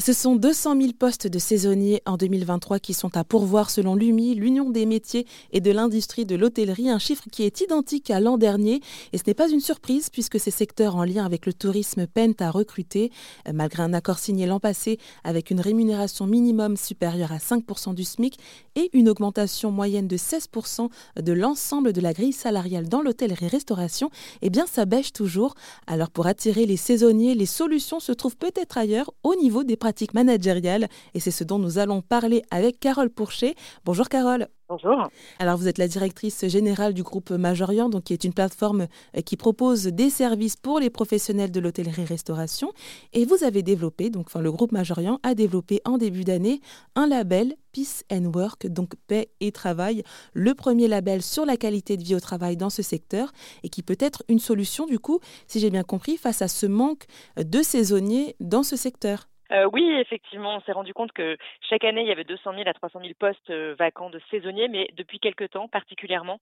Ce 0.00 0.12
sont 0.12 0.36
200 0.36 0.80
000 0.80 0.92
postes 0.96 1.26
de 1.26 1.40
saisonniers 1.40 2.02
en 2.06 2.16
2023 2.16 2.78
qui 2.78 2.94
sont 2.94 3.16
à 3.16 3.24
pourvoir 3.24 3.68
selon 3.68 3.96
l'UMI, 3.96 4.36
l'Union 4.36 4.70
des 4.70 4.86
métiers 4.86 5.26
et 5.50 5.60
de 5.60 5.72
l'industrie 5.72 6.24
de 6.24 6.36
l'hôtellerie, 6.36 6.88
un 6.88 7.00
chiffre 7.00 7.24
qui 7.32 7.42
est 7.42 7.62
identique 7.62 8.08
à 8.12 8.20
l'an 8.20 8.38
dernier. 8.38 8.80
Et 9.12 9.18
ce 9.18 9.24
n'est 9.26 9.34
pas 9.34 9.50
une 9.50 9.60
surprise 9.60 10.08
puisque 10.08 10.38
ces 10.38 10.52
secteurs 10.52 10.94
en 10.94 11.02
lien 11.02 11.24
avec 11.24 11.46
le 11.46 11.52
tourisme 11.52 12.06
peinent 12.06 12.36
à 12.38 12.52
recruter, 12.52 13.10
malgré 13.52 13.82
un 13.82 13.92
accord 13.92 14.20
signé 14.20 14.46
l'an 14.46 14.60
passé 14.60 14.98
avec 15.24 15.50
une 15.50 15.60
rémunération 15.60 16.28
minimum 16.28 16.76
supérieure 16.76 17.32
à 17.32 17.38
5% 17.38 17.92
du 17.94 18.04
SMIC 18.04 18.38
et 18.76 18.90
une 18.92 19.08
augmentation 19.08 19.72
moyenne 19.72 20.06
de 20.06 20.16
16% 20.16 20.90
de 21.20 21.32
l'ensemble 21.32 21.92
de 21.92 22.00
la 22.00 22.12
grille 22.12 22.32
salariale 22.32 22.88
dans 22.88 23.02
l'hôtellerie-restauration. 23.02 24.10
Eh 24.42 24.50
bien, 24.50 24.66
ça 24.66 24.84
bêche 24.84 25.12
toujours. 25.12 25.54
Alors, 25.88 26.10
pour 26.10 26.28
attirer 26.28 26.66
les 26.66 26.76
saisonniers, 26.76 27.34
les 27.34 27.46
solutions 27.46 27.98
se 27.98 28.12
trouvent 28.12 28.36
peut-être 28.36 28.78
ailleurs, 28.78 29.10
au 29.24 29.34
niveau 29.34 29.64
des 29.64 29.74
pratiques 29.76 29.87
managériales. 30.14 30.88
Et 31.14 31.20
c'est 31.20 31.30
ce 31.30 31.44
dont 31.44 31.58
nous 31.58 31.78
allons 31.78 32.02
parler 32.02 32.42
avec 32.50 32.80
Carole 32.80 33.10
Pourchet. 33.10 33.54
Bonjour 33.84 34.08
Carole. 34.08 34.48
Bonjour. 34.70 35.08
Alors 35.38 35.56
vous 35.56 35.66
êtes 35.66 35.78
la 35.78 35.88
directrice 35.88 36.46
générale 36.46 36.92
du 36.92 37.02
groupe 37.02 37.30
Majorian, 37.30 37.88
donc 37.88 38.04
qui 38.04 38.12
est 38.12 38.24
une 38.24 38.34
plateforme 38.34 38.86
euh, 39.16 39.22
qui 39.22 39.38
propose 39.38 39.84
des 39.84 40.10
services 40.10 40.56
pour 40.56 40.78
les 40.78 40.90
professionnels 40.90 41.50
de 41.50 41.58
l'hôtellerie-restauration. 41.58 42.72
Et 43.14 43.24
vous 43.24 43.44
avez 43.44 43.62
développé, 43.62 44.10
donc 44.10 44.26
enfin 44.26 44.42
le 44.42 44.52
groupe 44.52 44.72
Majorian 44.72 45.20
a 45.22 45.34
développé 45.34 45.80
en 45.86 45.96
début 45.96 46.22
d'année 46.22 46.60
un 46.96 47.06
label 47.06 47.54
Peace 47.72 48.04
and 48.12 48.30
Work, 48.34 48.66
donc 48.66 48.92
paix 49.06 49.30
et 49.40 49.52
travail, 49.52 50.02
le 50.34 50.52
premier 50.52 50.86
label 50.86 51.22
sur 51.22 51.46
la 51.46 51.56
qualité 51.56 51.96
de 51.96 52.04
vie 52.04 52.14
au 52.14 52.20
travail 52.20 52.58
dans 52.58 52.70
ce 52.70 52.82
secteur 52.82 53.32
et 53.62 53.70
qui 53.70 53.82
peut 53.82 53.96
être 53.98 54.22
une 54.28 54.38
solution 54.38 54.84
du 54.84 54.98
coup, 54.98 55.18
si 55.46 55.60
j'ai 55.60 55.70
bien 55.70 55.82
compris, 55.82 56.18
face 56.18 56.42
à 56.42 56.48
ce 56.48 56.66
manque 56.66 57.06
de 57.38 57.62
saisonniers 57.62 58.36
dans 58.38 58.62
ce 58.62 58.76
secteur. 58.76 59.28
Euh, 59.50 59.66
oui, 59.72 59.82
effectivement, 59.98 60.56
on 60.56 60.60
s'est 60.60 60.72
rendu 60.72 60.92
compte 60.92 61.12
que 61.12 61.38
chaque 61.70 61.84
année, 61.84 62.02
il 62.02 62.06
y 62.06 62.12
avait 62.12 62.24
200 62.24 62.52
000 62.52 62.68
à 62.68 62.74
300 62.74 63.00
000 63.00 63.12
postes 63.18 63.48
euh, 63.50 63.74
vacants 63.78 64.10
de 64.10 64.20
saisonniers, 64.30 64.68
mais 64.68 64.90
depuis 64.94 65.20
quelques 65.20 65.50
temps, 65.50 65.68
particulièrement, 65.68 66.38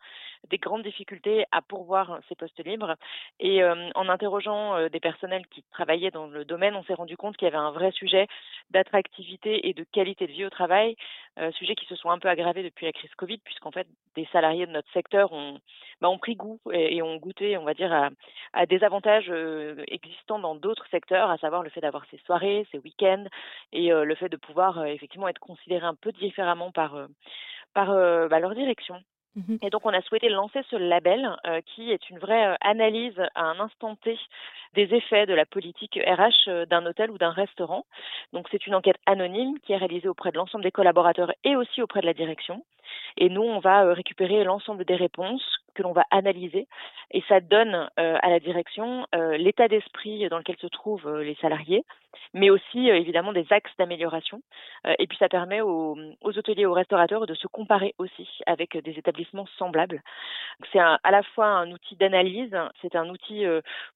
des 0.51 0.59
grandes 0.59 0.83
difficultés 0.83 1.45
à 1.53 1.63
pourvoir 1.63 2.19
ces 2.29 2.35
postes 2.35 2.65
libres. 2.65 2.97
Et 3.39 3.63
euh, 3.63 3.91
en 3.95 4.09
interrogeant 4.09 4.89
des 4.89 5.01
personnels 5.01 5.47
qui 5.49 5.63
travaillaient 5.71 6.11
dans 6.11 6.27
le 6.27 6.45
domaine, 6.45 6.75
on 6.75 6.83
s'est 6.85 6.95
rendu 6.95 7.17
compte 7.17 7.37
qu'il 7.37 7.47
y 7.47 7.49
avait 7.49 7.57
un 7.57 7.71
vrai 7.71 7.93
sujet 7.93 8.27
d'attractivité 8.71 9.69
et 9.69 9.73
de 9.73 9.85
qualité 9.85 10.27
de 10.27 10.33
vie 10.33 10.45
au 10.45 10.51
travail, 10.51 10.97
sujet 11.53 11.75
qui 11.75 11.87
se 11.87 11.97
sont 11.97 12.11
un 12.11 12.19
peu 12.19 12.29
aggravés 12.29 12.63
depuis 12.63 12.87
la 12.87 12.93
crise 12.93 13.15
Covid, 13.17 13.39
puisqu'en 13.39 13.71
fait, 13.71 13.87
des 14.15 14.27
salariés 14.33 14.67
de 14.67 14.73
notre 14.73 14.91
secteur 14.93 15.33
ont, 15.33 15.59
bah, 16.01 16.09
ont 16.09 16.19
pris 16.19 16.35
goût 16.35 16.61
et, 16.73 17.03
ont 17.03 17.17
goûté, 17.17 17.57
on 17.59 17.65
va 17.65 17.75
dire, 17.75 17.93
à, 17.93 18.11
à 18.53 18.67
des 18.67 18.83
avantages 18.85 19.31
existants 19.89 20.39
dans 20.39 20.55
d'autres 20.55 20.87
secteurs, 20.91 21.31
à 21.31 21.39
savoir 21.39 21.63
le 21.63 21.71
fait 21.71 21.81
d'avoir 21.81 22.05
ces 22.11 22.19
soirées, 22.19 22.67
ces 22.73 22.79
week 22.79 23.03
et 23.73 23.89
le 23.91 24.15
fait 24.15 24.29
de 24.29 24.37
pouvoir 24.37 24.85
effectivement 24.87 25.29
être 25.29 25.39
considéré 25.39 25.85
un 25.85 25.95
peu 25.95 26.13
différemment 26.13 26.73
par, 26.73 27.07
par 27.75 27.89
bah, 27.89 28.41
leur 28.41 28.55
direction. 28.55 29.03
Mmh 29.37 29.57
et 29.63 29.71
donc, 29.71 29.85
on 29.85 29.91
a 29.91 30.01
souhaité 30.03 30.29
lancer 30.29 30.61
ce 30.71 30.77
label 30.77 31.37
qui 31.67 31.93
est 31.93 32.11
une 32.11 32.19
vraie 32.19 32.57
analyse 32.61 33.21
à 33.35 33.45
un 33.45 33.61
instant 33.61 33.95
T 33.97 34.19
des 34.75 34.95
effets 34.95 35.27
de 35.27 35.35
la 35.35 35.47
politique 35.47 35.99
RH 36.07 36.67
d'un 36.69 36.85
hôtel 36.87 37.11
ou 37.11 37.19
d'un 37.19 37.31
restaurant. 37.31 37.85
Donc, 38.33 38.49
c'est 38.51 38.67
une 38.67 38.75
enquête 38.75 38.97
anonyme 39.07 39.59
qui 39.61 39.73
est 39.73 39.77
réalisée 39.77 40.09
auprès 40.09 40.33
de 40.33 40.37
l'ensemble 40.37 40.65
des 40.65 40.71
collaborateurs 40.71 41.33
et 41.45 41.55
aussi 41.57 41.83
auprès 41.83 42.01
de 42.01 42.07
la 42.07 42.15
direction. 42.15 42.65
Et 43.17 43.29
nous, 43.29 43.43
on 43.43 43.59
va 43.59 43.93
récupérer 43.93 44.45
l'ensemble 44.45 44.85
des 44.85 44.97
réponses 44.97 45.61
que 45.77 45.83
l'on 45.83 45.93
va 45.93 46.05
analyser 46.11 46.67
et 47.13 47.23
ça 47.29 47.41
donne 47.41 47.89
à 47.97 48.31
la 48.31 48.41
direction 48.41 49.07
l'état 49.39 49.69
d'esprit 49.69 50.29
dans 50.29 50.39
lequel 50.39 50.57
se 50.57 50.67
trouvent 50.67 51.21
les 51.21 51.37
salariés, 51.37 51.85
mais 52.35 52.51
aussi 52.51 52.89
évidemment 52.89 53.33
des 53.33 53.47
axes 53.51 53.71
d'amélioration. 53.79 54.41
et 54.99 55.07
puis 55.07 55.19
ça 55.19 55.29
permet 55.29 55.61
aux, 55.61 55.97
aux 56.23 56.39
hôteliers, 56.39 56.67
aux 56.67 56.73
restaurateurs 56.73 57.27
de 57.27 57.35
se 57.35 57.47
comparer 57.47 57.95
aussi 57.99 58.29
avec 58.47 58.77
des 58.77 58.99
établissements 58.99 59.47
semblables. 59.59 60.03
C'est 60.73 60.79
à 60.79 61.11
la 61.11 61.23
fois 61.23 61.47
un 61.47 61.71
outil 61.71 61.97
d'analyse, 61.97 62.57
c'est 62.81 62.97
un 62.97 63.09
outil 63.11 63.45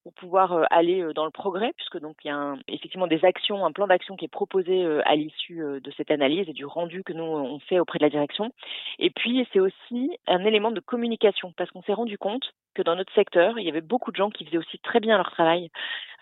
pour 0.03 0.13
pouvoir 0.13 0.67
aller 0.69 1.05
dans 1.15 1.25
le 1.25 1.31
progrès, 1.31 1.73
puisque 1.75 1.99
donc 1.99 2.17
il 2.23 2.27
y 2.27 2.31
a 2.31 2.55
effectivement 2.67 3.07
des 3.07 3.25
actions, 3.25 3.65
un 3.65 3.71
plan 3.71 3.87
d'action 3.87 4.15
qui 4.15 4.25
est 4.25 4.31
proposé 4.31 4.85
à 5.05 5.15
l'issue 5.15 5.63
de 5.81 5.91
cette 5.97 6.11
analyse 6.11 6.47
et 6.47 6.53
du 6.53 6.65
rendu 6.65 7.03
que 7.03 7.13
nous 7.13 7.23
on 7.23 7.59
fait 7.59 7.79
auprès 7.79 7.99
de 7.99 8.03
la 8.03 8.09
direction. 8.09 8.51
Et 8.99 9.09
puis 9.09 9.47
c'est 9.51 9.59
aussi 9.59 10.11
un 10.27 10.45
élément 10.45 10.71
de 10.71 10.79
communication, 10.79 11.53
parce 11.57 11.70
qu'on 11.71 11.81
s'est 11.83 11.93
rendu 11.93 12.17
compte 12.17 12.53
que 12.73 12.81
dans 12.81 12.95
notre 12.95 13.13
secteur, 13.13 13.59
il 13.59 13.65
y 13.65 13.69
avait 13.69 13.81
beaucoup 13.81 14.11
de 14.11 14.15
gens 14.15 14.29
qui 14.29 14.45
faisaient 14.45 14.57
aussi 14.57 14.79
très 14.79 14.99
bien 14.99 15.17
leur 15.17 15.31
travail, 15.31 15.69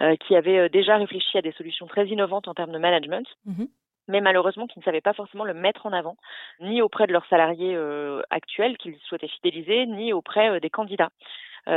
euh, 0.02 0.16
qui 0.16 0.36
avaient 0.36 0.60
euh, 0.60 0.70
déjà 0.70 0.98
réfléchi 0.98 1.38
à 1.38 1.42
des 1.42 1.52
solutions 1.54 1.88
très 1.88 2.08
innovantes 2.08 2.48
en 2.48 2.54
termes 2.54 2.72
de 2.72 2.80
management. 2.80 3.28
Mmh 3.46 3.66
mais 4.12 4.22
malheureusement 4.22 4.66
qui 4.66 4.80
ne 4.80 4.84
savaient 4.84 5.02
pas 5.02 5.14
forcément 5.14 5.44
le 5.44 5.54
mettre 5.54 5.86
en 5.86 5.94
avant, 5.94 6.18
ni 6.62 6.82
auprès 6.82 7.06
de 7.06 7.14
leurs 7.14 7.28
salariés 7.28 7.76
euh, 7.76 8.24
actuels 8.32 8.76
qu'ils 8.78 8.98
souhaitaient 9.02 9.28
fidéliser, 9.28 9.86
ni 9.86 10.14
auprès 10.14 10.60
des 10.60 10.72
candidats. 10.72 11.12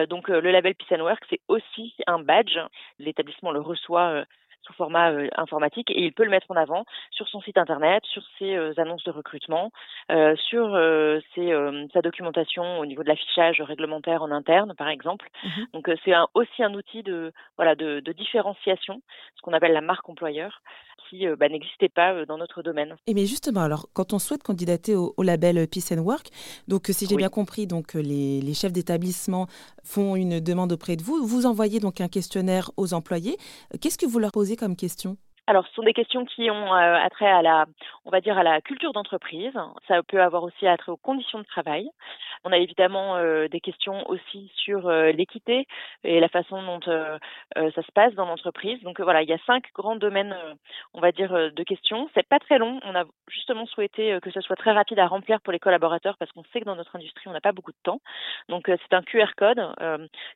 donc 0.09 0.29
le 0.29 0.51
label 0.51 0.75
Peace 0.75 0.97
and 0.97 1.03
Work, 1.03 1.23
c'est 1.29 1.43
aussi 1.49 1.95
un 2.07 2.21
badge. 2.21 2.59
L'établissement 2.99 3.51
le 3.51 3.61
reçoit 3.61 4.25
sous 4.63 4.73
format 4.73 5.13
euh, 5.13 5.29
informatique 5.37 5.91
et 5.91 6.05
il 6.05 6.13
peut 6.13 6.25
le 6.25 6.31
mettre 6.31 6.51
en 6.51 6.57
avant 6.57 6.85
sur 7.11 7.29
son 7.29 7.41
site 7.41 7.59
internet, 7.59 8.05
sur 8.07 8.23
ses 8.39 8.55
euh, 8.55 8.73
annonces 8.77 9.05
de 9.05 9.11
recrutement, 9.11 9.71
euh, 10.11 10.37
sur 10.37 10.73
ses, 11.35 11.53
sa 11.93 12.03
documentation 12.03 12.79
au 12.79 12.87
niveau 12.87 13.03
de 13.03 13.09
l'affichage 13.09 13.61
réglementaire 13.61 14.23
en 14.23 14.31
interne, 14.31 14.75
par 14.77 14.89
exemple. 14.89 15.29
Mmh 15.45 15.65
Donc 15.75 15.91
c'est 16.05 16.13
aussi 16.35 16.63
un 16.63 16.75
outil 16.75 17.03
de 17.03 17.33
voilà 17.57 17.75
de, 17.75 18.01
de 18.01 18.13
différenciation, 18.13 19.03
ce 19.37 19.43
qu'on 19.43 19.53
appelle 19.53 19.73
la 19.73 19.81
marque 19.81 20.09
employeur, 20.09 20.63
qui 21.13 21.27
bah, 21.39 21.49
n'existait 21.49 21.89
pas 21.89 22.25
dans 22.25 22.39
notre 22.39 22.63
domaine. 22.63 22.97
Et 23.07 23.15
mais 23.15 23.27
justement, 23.27 23.61
alors 23.61 23.87
quand 23.93 24.13
on 24.13 24.19
souhaite 24.19 24.43
candidater 24.43 24.97
au, 24.97 25.15
label 25.23 25.69
Peace 25.69 25.93
and 25.93 26.01
Work, 26.01 26.29
donc 26.69 26.87
si 26.87 27.07
j'ai 27.07 27.17
bien 27.17 27.29
compris, 27.29 27.67
donc 27.67 27.95
les, 27.95 28.41
les 28.41 28.55
chefs 28.55 28.73
d'établissement 28.73 29.47
font 29.85 30.17
une 30.17 30.41
demande 30.41 30.73
auprès 30.73 30.97
de 30.97 31.03
vous, 31.03 31.27
vous 31.27 31.47
envoyez 31.47 31.81
donc 31.81 32.01
un 32.01 32.09
questionnaire 32.09 32.71
aux 32.77 32.95
employés. 32.95 33.37
Qu'est-ce 33.81 33.99
que 33.99 34.07
vous 34.07 34.19
leur 34.19 34.33
posez 34.33 34.57
comme 34.57 34.77
question? 34.77 35.17
Alors, 35.49 35.67
ce 35.67 35.75
sont 35.75 35.83
des 35.83 35.93
questions 35.93 36.25
qui 36.25 36.51
ont 36.51 36.73
euh, 36.73 36.95
attrait 36.95 37.31
à 37.31 37.43
la, 37.43 37.67
on 38.05 38.11
va 38.11 38.21
dire, 38.21 38.39
à 38.39 38.45
la 38.45 38.61
culture 38.61 38.93
d'entreprise. 38.93 39.53
Ça 39.89 40.03
peut 40.05 40.23
avoir 40.23 40.45
aussi 40.45 40.67
attrait 40.67 40.93
aux 40.93 40.97
conditions 40.97 41.41
de 41.41 41.45
travail. 41.45 41.91
On 42.45 42.53
a 42.53 42.59
évidemment 42.59 43.17
euh, 43.17 43.49
des 43.49 43.61
questions 43.61 44.09
aussi 44.09 44.51
sur 44.57 44.89
euh, 44.89 45.13
l'équité 45.13 45.67
et 46.05 46.21
la 46.21 46.29
façon 46.29 46.63
dont 46.63 46.81
ça 46.81 47.83
se 47.83 47.93
passe 47.93 48.15
dans 48.15 48.27
l'entreprise. 48.27 48.81
Donc 48.83 49.01
voilà, 49.01 49.23
il 49.23 49.29
y 49.29 49.33
a 49.33 49.39
cinq 49.47 49.65
grands 49.75 49.97
domaines, 49.97 50.37
on 50.95 51.01
va 51.01 51.13
dire, 51.13 51.33
de 51.33 51.63
questions. 51.63 52.09
C'est 52.15 52.27
pas 52.27 52.39
très 52.39 52.59
long. 52.59 52.81
On 52.85 52.95
a 52.95 53.05
justement 53.29 53.67
souhaité 53.67 54.19
que 54.23 54.31
ce 54.31 54.41
soit 54.41 54.57
très 54.57 54.73
rapide 54.73 54.99
à 54.99 55.07
remplir 55.07 55.41
pour 55.41 55.53
les 55.53 55.59
collaborateurs 55.59 56.17
parce 56.19 56.31
qu'on 56.33 56.45
sait 56.53 56.61
que 56.61 56.65
dans 56.65 56.77
notre 56.77 56.97
industrie, 56.97 57.29
on 57.29 57.33
n'a 57.33 57.41
pas 57.41 57.53
beaucoup 57.53 57.73
de 57.73 57.83
temps. 57.83 58.01
Donc 58.49 58.67
c'est 58.67 58.95
un 58.95 59.03
QR 59.03 59.35
code 59.37 59.61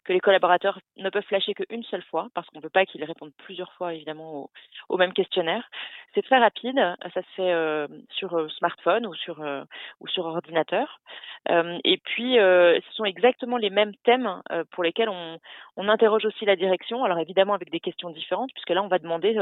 que 0.04 0.12
les 0.12 0.20
collaborateurs 0.20 0.78
ne 0.96 1.10
peuvent 1.10 1.24
flasher 1.24 1.54
qu'une 1.54 1.84
seule 1.84 2.02
fois 2.02 2.28
parce 2.34 2.48
qu'on 2.48 2.58
ne 2.58 2.62
peut 2.62 2.70
pas 2.70 2.86
qu'ils 2.86 3.04
répondent 3.04 3.32
plusieurs 3.38 3.72
fois, 3.74 3.94
évidemment, 3.94 4.50
au 4.88 4.96
même 4.96 5.12
questionnaire. 5.12 5.68
C'est 6.14 6.22
très 6.22 6.38
rapide, 6.38 6.78
ça 7.14 7.22
se 7.22 7.28
fait 7.36 7.52
euh, 7.52 7.86
sur 8.10 8.34
euh, 8.34 8.48
smartphone 8.48 9.06
ou 9.06 9.14
sur 9.14 9.42
euh, 9.42 9.64
ou 10.00 10.08
sur 10.08 10.24
ordinateur. 10.24 11.00
Puis 12.04 12.34
ce 12.36 12.92
sont 12.92 13.04
exactement 13.04 13.56
les 13.56 13.70
mêmes 13.70 13.94
thèmes 14.04 14.42
pour 14.72 14.82
lesquels 14.82 15.08
on, 15.08 15.38
interroge 15.88 16.24
aussi 16.24 16.44
la 16.44 16.56
direction. 16.56 17.04
Alors 17.04 17.18
évidemment 17.20 17.54
avec 17.54 17.70
des 17.70 17.80
questions 17.80 18.10
différentes, 18.10 18.50
puisque 18.52 18.70
là 18.70 18.82
on 18.82 18.88
va 18.88 18.98
demander 18.98 19.38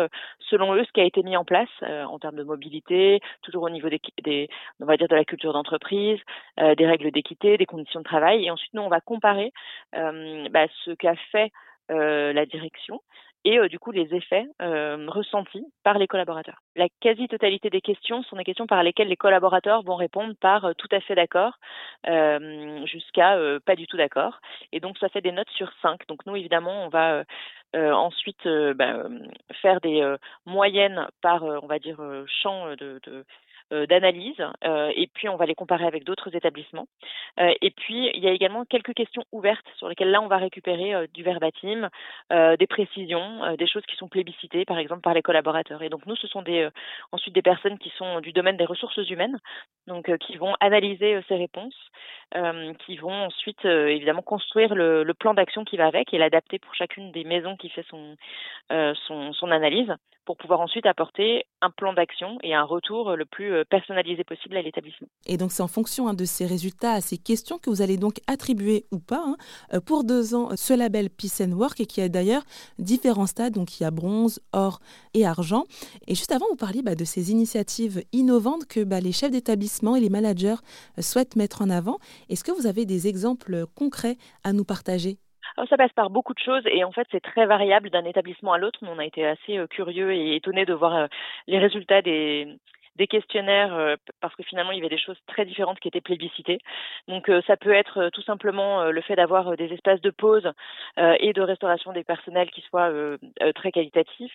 selon 0.51 0.75
eux 0.75 0.85
ce 0.85 0.93
qui 0.93 1.01
a 1.01 1.05
été 1.05 1.23
mis 1.23 1.37
en 1.37 1.45
place 1.45 1.71
en 1.83 2.19
termes 2.19 2.37
de 2.37 2.43
mobilité, 2.43 3.21
toujours 3.43 3.63
au 3.63 3.71
niveau 3.71 3.89
des, 3.89 4.01
des 4.23 4.49
on 4.81 4.85
va 4.85 4.97
dire 4.97 5.09
de 5.09 5.17
la 5.17 5.25
culture 5.25 5.53
d'entreprise, 5.53 6.21
des 6.59 6.87
règles 6.87 7.11
d'équité, 7.11 7.57
des 7.57 7.67
conditions 7.67 8.01
de 8.01 8.05
travail. 8.05 8.45
Et 8.45 8.51
ensuite 8.51 8.75
nous 8.75 8.83
on 8.83 8.89
va 8.89 9.01
comparer 9.01 9.53
bah, 9.93 10.67
ce 10.85 10.91
qu'a 10.93 11.17
fait 11.33 11.51
la 11.89 12.47
direction 12.47 13.01
et 13.44 13.59
euh, 13.59 13.69
du 13.69 13.78
coup 13.78 13.91
les 13.91 14.15
effets 14.15 14.47
euh, 14.62 15.06
ressentis 15.09 15.65
par 15.82 15.99
les 15.99 16.06
collaborateurs. 16.06 16.60
La 16.77 16.88
quasi-totalité 17.00 17.71
des 17.71 17.81
questions 17.81 18.23
sont 18.23 18.37
des 18.37 18.44
questions 18.44 18.67
par 18.67 18.82
lesquelles 18.82 19.08
les 19.08 19.17
collaborateurs 19.17 19.82
vont 19.82 19.96
répondre 19.96 20.35
par 20.41 20.64
euh, 20.64 20.73
tout 20.76 20.88
à 20.91 21.00
fait 21.00 21.14
d'accord 21.14 21.58
jusqu'à 22.85 23.38
pas 23.64 23.76
du 23.76 23.87
tout 23.87 23.96
d'accord. 23.96 24.41
Et 24.73 24.81
donc 24.81 24.99
ça 24.99 25.08
fait 25.08 25.20
des 25.20 25.32
notes 25.32 25.50
sur 25.50 25.70
cinq. 25.82 26.06
Donc 26.08 26.25
nous 26.26 26.37
évidemment 26.37 26.85
on 26.85 26.88
va 26.88 27.25
ensuite 27.75 28.46
bah, 28.46 29.05
faire 29.62 29.81
des 29.81 30.17
moyennes 30.47 31.06
par 31.23 31.44
on 31.44 31.67
va 31.67 31.79
dire 31.79 32.00
champ 32.26 32.75
de 32.76 33.00
d'analyse 33.70 34.43
et 34.62 35.08
puis 35.14 35.28
on 35.28 35.37
va 35.37 35.46
les 35.46 35.55
comparer 35.55 35.87
avec 35.87 36.05
d'autres 36.05 36.34
établissements. 36.34 36.87
et 37.38 37.70
puis 37.70 38.11
il 38.14 38.22
y 38.22 38.28
a 38.28 38.32
également 38.32 38.64
quelques 38.64 38.94
questions 38.94 39.25
ouvertes 39.32 39.66
sur 39.76 39.88
lesquelles 39.88 40.11
là 40.11 40.20
on 40.20 40.28
va 40.28 40.37
récupérer 40.37 41.08
du 41.12 41.22
verbatim, 41.22 41.88
des 42.31 42.66
précisions, 42.66 43.56
des 43.56 43.66
choses 43.66 43.84
qui 43.87 43.96
sont 43.96 44.08
plébiscitées 44.08 44.64
par 44.64 44.78
exemple 44.78 45.02
par 45.02 45.14
les 45.14 45.22
collaborateurs. 45.22 45.82
Et 45.82 45.88
donc 45.88 46.06
nous 46.06 46.16
ce 46.16 46.26
sont 46.26 46.43
des 46.43 46.69
ensuite 47.12 47.34
des 47.34 47.43
personnes 47.43 47.78
qui 47.78 47.90
sont 47.96 48.20
du 48.20 48.32
domaine 48.32 48.56
des 48.56 48.64
ressources 48.64 48.96
humaines, 49.08 49.38
donc 49.87 50.14
qui 50.19 50.37
vont 50.37 50.55
analyser 50.61 51.20
ces 51.28 51.37
réponses, 51.37 51.76
qui 52.87 52.96
vont 52.96 53.25
ensuite 53.25 53.64
évidemment 53.64 54.22
construire 54.22 54.75
le, 54.75 55.12
plan 55.14 55.34
d'action 55.34 55.64
qui 55.64 55.76
va 55.76 55.87
avec 55.87 56.12
et 56.12 56.19
l'adapter 56.19 56.58
pour 56.58 56.75
chacune 56.75 57.12
des 57.12 57.25
maisons 57.25 57.56
qui 57.56 57.69
fait 57.70 57.87
son, 57.88 58.16
son 59.32 59.50
analyse 59.50 59.94
pour 60.25 60.37
pouvoir 60.37 60.61
ensuite 60.61 60.87
apporter 60.87 61.46
un 61.61 61.70
plan 61.70 61.93
d'action 61.93 62.38
et 62.43 62.55
un 62.55 62.62
retour 62.62 63.16
le 63.16 63.25
plus 63.25 63.54
euh, 63.55 63.65
personnalisé 63.65 64.25
possible 64.25 64.56
à 64.56 64.62
l'établissement. 64.62 65.09
Et 65.27 65.37
donc 65.37 65.53
c'est 65.53 65.62
en 65.62 65.69
fonction 65.69 66.09
hein, 66.09 66.15
de 66.15 66.25
ces 66.25 66.47
résultats, 66.47 66.93
à 66.93 67.01
ces 67.01 67.19
questions 67.19 67.59
que 67.59 67.71
vous 67.71 67.83
allez 67.83 67.97
donc 67.97 68.21
attribuer 68.27 68.85
ou 68.91 68.99
pas 68.99 69.23
hein, 69.27 69.37
euh, 69.73 69.81
pour 69.81 70.05
deux 70.05 70.35
ans 70.35 70.51
ce 70.56 70.75
label 70.75 71.11
Peace 71.11 71.43
and 71.43 71.53
Work 71.53 71.81
et 71.81 71.87
qui 71.87 72.01
a 72.01 72.09
d'ailleurs 72.09 72.43
différents 72.79 73.27
stades, 73.27 73.55
donc 73.55 73.81
il 73.81 73.85
y 73.85 73.87
a 73.87 73.91
bronze, 73.91 74.41
or 74.53 74.81
et 75.15 75.27
argent. 75.27 75.65
Et 76.06 76.15
juste 76.15 76.33
avant, 76.33 76.47
vous 76.51 76.56
parliez 76.56 76.83
bah, 76.83 76.95
de 76.95 77.05
ces 77.05 77.31
initiatives 77.31 78.03
innovantes 78.12 78.67
que 78.67 78.85
bah, 78.85 79.01
les 79.01 79.12
chefs 79.12 79.31
d'établissement 79.31 79.97
et 79.97 80.00
les 80.00 80.11
managers 80.11 80.57
euh, 80.99 81.03
souhaitent 81.03 81.37
mettre 81.37 81.62
en 81.62 81.71
avant. 81.71 81.99
Est-ce 82.29 82.45
que 82.45 82.53
vous 82.53 82.67
avez 82.67 82.85
des 82.87 83.09
exemples 83.09 83.67
concrets 83.75 84.17
à 84.43 84.53
nous 84.53 84.65
partager? 84.65 85.19
Ça 85.69 85.77
passe 85.77 85.93
par 85.93 86.11
beaucoup 86.11 86.35
de 86.35 86.41
choses 86.41 86.65
et 86.67 86.83
en 86.83 86.91
fait 86.91 87.07
c'est 87.12 87.21
très 87.21 87.47
variable 87.47 87.91
d'un 87.91 88.05
établissement 88.05 88.53
à 88.53 88.59
l'autre. 88.59 88.81
On 88.83 88.99
a 88.99 89.05
été 89.05 89.25
assez 89.25 89.57
euh, 89.57 89.67
curieux 89.69 90.12
et 90.12 90.35
étonnés 90.35 90.65
de 90.65 90.75
voir 90.75 90.95
euh, 90.95 91.07
les 91.47 91.59
résultats 91.59 92.03
des, 92.03 92.59
des 92.96 93.06
questionnaires 93.06 93.75
euh, 93.75 93.96
parce 94.20 94.35
que 94.35 94.43
finalement 94.43 94.73
il 94.73 94.79
y 94.79 94.81
avait 94.81 94.88
des 94.88 94.99
choses 94.99 95.19
très 95.26 95.44
différentes 95.44 95.81
qui 95.81 95.88
étaient 95.88 96.00
plébiscitées. 96.00 96.58
Donc 97.08 97.31
ça 97.46 97.56
peut 97.56 97.73
être 97.73 98.11
tout 98.12 98.23
simplement 98.23 98.85
le 98.85 99.00
fait 99.02 99.17
d'avoir 99.17 99.56
des 99.56 99.73
espaces 99.73 100.00
de 100.00 100.11
pause 100.11 100.50
et 100.96 101.32
de 101.32 101.43
restauration 101.43 101.93
des 101.93 102.05
personnels 102.05 102.50
qui 102.50 102.61
soient 102.62 102.91
très 103.55 103.73
qualitatifs. 103.73 104.32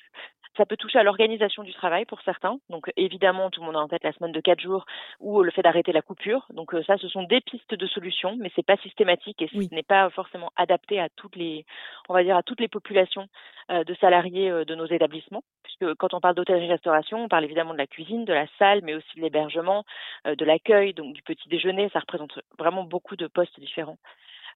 Ça 0.57 0.65
peut 0.65 0.75
toucher 0.75 0.99
à 0.99 1.03
l'organisation 1.03 1.63
du 1.63 1.73
travail 1.73 2.05
pour 2.05 2.21
certains. 2.21 2.59
Donc 2.69 2.91
évidemment, 2.97 3.49
tout 3.49 3.61
le 3.61 3.67
monde 3.67 3.77
a 3.77 3.79
en 3.79 3.87
tête 3.87 4.03
la 4.03 4.11
semaine 4.11 4.33
de 4.33 4.41
quatre 4.41 4.59
jours 4.59 4.85
ou 5.19 5.41
le 5.41 5.51
fait 5.51 5.61
d'arrêter 5.61 5.93
la 5.93 6.01
coupure. 6.01 6.45
Donc 6.49 6.75
ça, 6.85 6.97
ce 6.97 7.07
sont 7.07 7.23
des 7.23 7.39
pistes 7.39 7.73
de 7.73 7.87
solutions, 7.87 8.35
mais 8.37 8.51
c'est 8.55 8.65
pas 8.65 8.75
systématique 8.77 9.41
et 9.41 9.47
ce 9.47 9.73
n'est 9.73 9.83
pas 9.83 10.09
forcément 10.09 10.51
adapté 10.57 10.99
à 10.99 11.07
toutes 11.09 11.35
les, 11.37 11.65
on 12.09 12.13
va 12.13 12.23
dire 12.23 12.35
à 12.35 12.43
toutes 12.43 12.59
les 12.59 12.67
populations 12.67 13.27
de 13.69 13.93
salariés 14.01 14.49
de 14.65 14.75
nos 14.75 14.85
établissements. 14.85 15.43
Puisque 15.63 15.93
quand 15.95 16.13
on 16.13 16.19
parle 16.19 16.35
d'hôtellerie-restauration, 16.35 17.23
on 17.23 17.29
parle 17.29 17.45
évidemment 17.45 17.73
de 17.73 17.77
la 17.77 17.87
cuisine, 17.87 18.25
de 18.25 18.33
la 18.33 18.47
salle, 18.57 18.81
mais 18.83 18.95
aussi 18.95 19.15
de 19.15 19.21
l'hébergement, 19.21 19.85
de 20.25 20.45
l'accueil, 20.45 20.93
donc 20.93 21.13
du 21.13 21.21
petit 21.21 21.47
déjeuner. 21.47 21.89
Ça 21.93 21.99
représente 21.99 22.39
vraiment 22.57 22.83
beaucoup 22.83 23.15
de 23.15 23.27
postes 23.27 23.59
différents. 23.59 23.97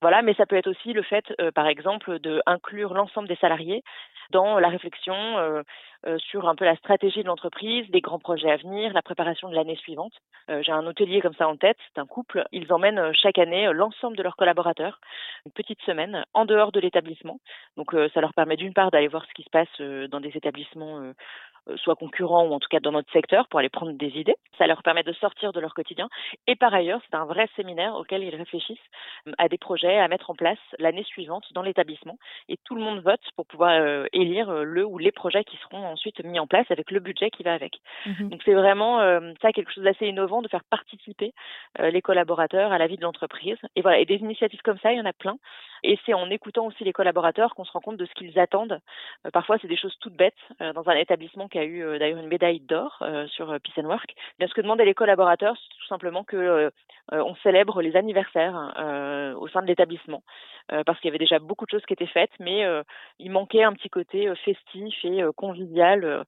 Voilà, 0.04 0.22
mais 0.22 0.34
ça 0.34 0.46
peut 0.46 0.58
être 0.58 0.68
aussi 0.68 0.92
le 0.92 1.02
fait, 1.02 1.24
euh, 1.40 1.50
par 1.52 1.66
exemple, 1.66 2.20
d'inclure 2.20 2.94
l'ensemble 2.94 3.30
des 3.30 3.38
salariés 3.38 3.84
dans 4.32 4.60
la 4.60 4.68
réflexion 4.68 5.16
euh, 5.16 5.64
euh, 6.06 6.18
sur 6.18 6.50
un 6.50 6.56
peu 6.56 6.66
la 6.66 6.76
stratégie 6.76 7.22
de 7.22 7.28
l'entreprise, 7.28 7.86
les 7.88 8.02
grands 8.02 8.20
projets 8.20 8.52
à 8.52 8.58
venir, 8.58 8.92
la 8.92 9.02
préparation 9.02 9.48
de 9.48 9.56
l'année 9.56 9.78
suivante. 9.78 10.12
J'ai 10.50 10.74
un 10.74 10.86
hôtelier 10.86 11.22
comme 11.22 11.36
ça 11.36 11.48
en 11.48 11.56
tête, 11.56 11.78
c'est 11.88 12.02
un 12.02 12.06
couple. 12.06 12.44
Ils 12.52 12.74
emmènent 12.74 13.14
chaque 13.14 13.38
année 13.38 13.72
l'ensemble 13.72 14.18
de 14.18 14.24
leurs 14.24 14.36
collaborateurs 14.36 15.00
une 15.46 15.54
petite 15.54 15.82
semaine 15.84 16.26
en 16.34 16.44
dehors 16.44 16.74
de 16.74 16.82
l'établissement. 16.82 17.40
Donc 17.78 17.96
ça 18.14 18.20
leur 18.20 18.34
permet 18.34 18.58
d'une 18.58 18.74
part 18.74 18.92
d'aller 18.92 19.08
voir 19.08 19.26
ce 19.26 19.34
qui 19.34 19.44
se 19.44 19.50
passe 19.50 20.10
dans 20.10 20.20
des 20.20 20.36
établissements 20.36 21.14
soit 21.78 21.96
concurrents 21.96 22.46
ou 22.46 22.54
en 22.54 22.60
tout 22.60 22.68
cas 22.70 22.80
dans 22.80 22.92
notre 22.92 23.12
secteur 23.12 23.48
pour 23.48 23.60
aller 23.60 23.70
prendre 23.70 23.94
des 23.94 24.18
idées. 24.20 24.36
Ça 24.58 24.68
leur 24.68 24.84
permet 24.84 25.04
de 25.04 25.14
sortir 25.14 25.54
de 25.54 25.60
leur 25.60 25.74
quotidien. 25.74 26.10
Et 26.48 26.56
par 26.56 26.74
ailleurs, 26.74 27.02
c'est 27.06 27.16
un 27.16 27.26
vrai 27.26 27.48
séminaire 27.56 27.96
auquel 27.96 28.24
ils 28.24 28.36
réfléchissent 28.36 28.78
euh, 29.28 29.32
à 29.38 29.48
des 29.48 29.58
projets 29.58 29.98
à 30.00 30.08
mettre 30.08 30.30
en 30.30 30.36
place 30.36 30.60
l'année 30.80 31.04
suivante 31.04 31.46
dans 31.54 31.62
l'établissement. 31.62 32.18
Et 32.50 32.58
tout 32.66 32.76
le 32.76 32.82
monde 32.82 33.02
vote 33.02 33.22
pour 33.36 33.46
pouvoir 33.46 33.72
euh, 33.72 34.06
élire 34.14 34.52
le 34.52 34.86
ou 34.86 34.98
les 34.98 35.12
projets 35.12 35.44
qui 35.44 35.58
seront 35.58 35.86
ensuite 35.86 36.24
mis 36.24 36.40
en 36.40 36.48
place 36.48 36.70
avec 36.70 36.92
le 36.92 37.00
budget 37.00 37.30
qui 37.30 37.44
va 37.44 37.54
avec. 37.54 37.78
Mhm. 38.06 38.30
Donc 38.30 38.42
c'est 38.46 38.54
vraiment 38.54 39.00
ça 39.42 39.52
quelque 39.52 39.72
chose 39.72 39.84
d'assez 39.84 40.08
innovant 40.08 40.42
de 40.42 40.48
faire 40.48 40.64
participer 40.64 41.34
les 41.80 42.02
collaborateurs 42.02 42.72
à 42.72 42.78
la 42.78 42.88
vie 42.88 42.98
de 42.98 43.02
l'entreprise. 43.02 43.58
Et 43.76 43.82
voilà, 43.82 44.00
et 44.00 44.06
des 44.06 44.16
initiatives 44.16 44.62
comme 44.62 44.78
ça, 44.80 44.92
il 44.92 44.98
y 44.98 45.02
en 45.02 45.06
a 45.06 45.14
plein. 45.14 45.38
Et 45.84 46.00
c'est 46.06 46.14
en 46.14 46.30
écoutant 46.30 46.66
aussi 46.66 46.84
les 46.84 46.94
collaborateurs 46.94 47.56
qu'on 47.56 47.66
se 47.66 47.72
rend 47.72 47.82
compte 47.82 47.98
de 47.98 48.06
ce 48.06 48.14
qu'ils 48.14 48.38
attendent. 48.40 48.80
parfois, 49.34 49.58
c'est 49.62 49.68
des 49.68 49.78
choses 49.78 49.96
toutes 50.00 50.16
bêtes 50.16 50.34
dans 50.60 50.88
un 50.90 50.96
établissement 50.96 51.48
qui 51.54 51.60
a 51.60 51.64
eu 51.64 51.84
euh, 51.84 52.00
d'ailleurs 52.00 52.18
une 52.18 52.28
médaille 52.28 52.60
d'or 52.60 52.98
euh, 53.02 53.28
sur 53.28 53.52
euh, 53.52 53.60
Peace 53.60 53.78
and 53.78 53.88
Work. 53.88 54.16
Bien, 54.40 54.48
ce 54.48 54.54
que 54.54 54.62
demandaient 54.62 54.86
les 54.86 54.96
collaborateurs, 54.96 55.56
c'est 55.56 55.78
tout 55.78 55.88
simplement 55.88 56.24
que 56.24 56.72
on 57.12 57.36
célèbre 57.44 57.82
les 57.82 57.96
anniversaires 57.98 58.56
au 59.38 59.48
sein 59.50 59.62
de 59.62 59.68
l'établissement, 59.68 60.24
parce 60.70 60.98
qu'il 61.00 61.10
y 61.10 61.12
avait 61.12 61.18
déjà 61.18 61.38
beaucoup 61.38 61.66
de 61.66 61.70
choses 61.70 61.86
qui 61.86 61.94
étaient 61.94 62.08
faites, 62.08 62.32
mais 62.40 62.64
il 63.20 63.30
manquait 63.30 63.64
un 63.64 63.74
petit 63.74 63.90
côté 63.90 64.34
festif 64.46 64.96
et 65.04 65.22
convivial 65.36 66.24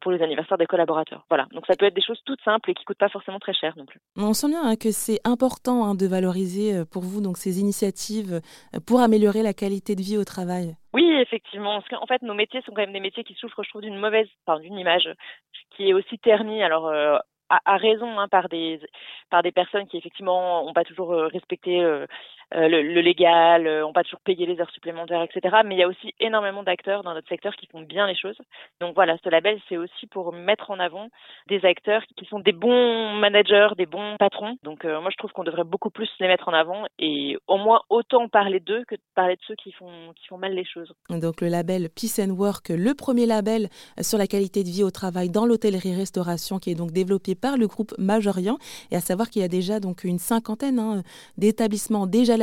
pour 0.00 0.10
les 0.10 0.20
anniversaires 0.20 0.58
des 0.58 0.66
collaborateurs. 0.66 1.24
Voilà, 1.30 1.46
donc 1.52 1.66
ça 1.66 1.76
peut 1.76 1.86
être 1.86 1.94
des 1.94 2.02
choses 2.02 2.20
toutes 2.26 2.42
simples 2.42 2.70
et 2.70 2.74
qui 2.74 2.84
coûtent 2.84 2.98
pas 2.98 3.08
forcément 3.08 3.38
très 3.38 3.54
cher 3.54 3.74
non 3.76 3.86
plus. 3.86 4.00
On 4.16 4.34
sent 4.34 4.48
bien 4.48 4.62
hein, 4.64 4.74
que 4.74 4.90
c'est 4.90 5.20
important 5.24 5.84
hein, 5.84 5.94
de 5.94 6.06
valoriser 6.06 6.84
pour 6.90 7.02
vous 7.02 7.20
donc 7.20 7.36
ces 7.36 7.60
initiatives 7.60 8.40
pour 8.86 9.00
améliorer 9.00 9.42
la 9.42 9.54
qualité 9.54 9.94
de 9.94 10.02
vie 10.02 10.18
au 10.18 10.24
travail. 10.24 10.76
Oui, 10.98 11.14
effectivement. 11.20 11.76
En 11.92 12.06
fait, 12.06 12.22
nos 12.22 12.34
métiers 12.34 12.60
sont 12.62 12.72
quand 12.72 12.82
même 12.82 12.92
des 12.92 12.98
métiers 12.98 13.22
qui 13.22 13.34
souffrent, 13.34 13.62
je 13.62 13.68
trouve, 13.68 13.82
d'une 13.82 13.98
mauvaise, 13.98 14.26
d'une 14.60 14.78
image 14.78 15.08
qui 15.70 15.88
est 15.88 15.92
aussi 15.92 16.18
ternie. 16.18 16.60
Alors, 16.60 16.88
euh, 16.88 17.18
à, 17.48 17.76
raison, 17.76 18.18
hein, 18.18 18.26
par 18.28 18.48
des 18.48 18.80
par 19.30 19.42
des 19.44 19.52
personnes 19.52 19.86
qui 19.86 19.96
effectivement 19.96 20.64
n'ont 20.64 20.72
pas 20.72 20.84
toujours 20.84 21.12
euh, 21.12 21.28
respecté 21.28 21.82
euh, 21.82 22.06
euh, 22.54 22.68
le, 22.68 23.00
légal, 23.00 23.66
euh, 23.66 23.86
on 23.86 23.92
pas 23.92 24.04
toujours 24.04 24.20
payé 24.20 24.46
les 24.46 24.58
heures 24.60 24.70
supplémentaires, 24.70 25.22
etc. 25.22 25.56
Mais 25.66 25.74
il 25.74 25.78
y 25.78 25.82
a 25.82 25.88
aussi 25.88 26.14
énormément 26.18 26.62
d'acteurs 26.62 27.02
dans 27.02 27.12
notre 27.12 27.28
secteur 27.28 27.54
qui 27.56 27.66
font 27.66 27.82
bien 27.82 28.06
les 28.06 28.16
choses. 28.16 28.38
Donc 28.80 28.94
voilà, 28.94 29.16
ce 29.22 29.28
label, 29.28 29.60
c'est 29.68 29.76
aussi 29.76 30.06
pour 30.06 30.32
mettre 30.32 30.70
en 30.70 30.78
avant 30.78 31.08
des 31.48 31.62
acteurs 31.64 32.02
qui 32.16 32.24
sont 32.24 32.40
des 32.40 32.52
bons 32.52 33.12
managers, 33.14 33.68
des 33.76 33.84
bons 33.86 34.16
patrons. 34.18 34.56
Donc 34.62 34.84
euh, 34.84 35.00
moi, 35.00 35.10
je 35.10 35.16
trouve 35.16 35.32
qu'on 35.32 35.44
devrait 35.44 35.64
beaucoup 35.64 35.90
plus 35.90 36.08
les 36.20 36.26
mettre 36.26 36.48
en 36.48 36.54
avant 36.54 36.84
et 36.98 37.36
au 37.48 37.58
moins 37.58 37.80
autant 37.90 38.28
parler 38.28 38.60
d'eux 38.60 38.84
que 38.88 38.94
de 38.94 39.00
parler 39.14 39.36
de 39.36 39.42
ceux 39.46 39.56
qui 39.56 39.72
font, 39.72 40.12
qui 40.16 40.26
font 40.26 40.38
mal 40.38 40.54
les 40.54 40.64
choses. 40.64 40.92
Donc 41.10 41.42
le 41.42 41.48
label 41.48 41.88
Peace 41.90 42.18
and 42.18 42.30
Work, 42.30 42.70
le 42.70 42.94
premier 42.94 43.26
label 43.26 43.68
sur 44.00 44.16
la 44.16 44.26
qualité 44.26 44.64
de 44.64 44.68
vie 44.68 44.84
au 44.84 44.90
travail 44.90 45.28
dans 45.28 45.44
l'hôtellerie-restauration 45.44 46.58
qui 46.58 46.70
est 46.70 46.74
donc 46.74 46.92
développé 46.92 47.34
par 47.34 47.58
le 47.58 47.66
groupe 47.66 47.92
Majorian. 47.98 48.56
Et 48.90 48.96
à 48.96 49.00
savoir 49.00 49.28
qu'il 49.28 49.42
y 49.42 49.44
a 49.44 49.48
déjà 49.48 49.80
donc 49.80 50.04
une 50.04 50.18
cinquantaine 50.18 50.78
hein, 50.78 51.02
d'établissements 51.36 52.06
déjà 52.06 52.37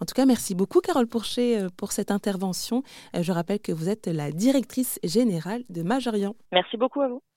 En 0.00 0.04
tout 0.04 0.14
cas, 0.14 0.26
merci 0.26 0.54
beaucoup 0.54 0.80
Carole 0.80 1.06
Pourchet 1.06 1.58
euh, 1.58 1.68
pour 1.76 1.92
cette 1.92 2.10
intervention. 2.10 2.82
Euh, 3.14 3.22
je 3.22 3.32
rappelle 3.32 3.60
que 3.60 3.72
vous 3.72 3.88
êtes 3.88 4.06
la 4.06 4.30
directrice 4.30 4.98
générale 5.04 5.62
de 5.68 5.82
Majorian. 5.82 6.34
Merci 6.52 6.76
beaucoup 6.76 7.00
à 7.00 7.08
vous. 7.08 7.22